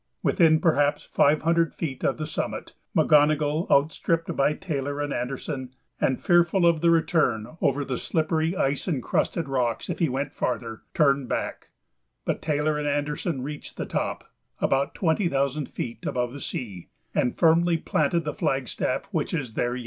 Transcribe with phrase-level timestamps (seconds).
[0.23, 6.19] Within perhaps five hundred feet of the summit, McGonogill, outstripped by Taylor and Anderson, and
[6.19, 11.29] fearful of the return over the slippery ice incrusted rocks if he went farther, turned
[11.29, 11.67] back,
[12.25, 14.23] but Taylor and Anderson reached the top
[14.59, 19.75] (about twenty thousand feet above the sea) and firmly planted the flagstaff, which is there
[19.75, 19.79] yet.